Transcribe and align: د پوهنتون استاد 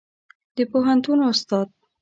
د 0.55 0.57
پوهنتون 0.71 1.19
استاد 1.31 1.67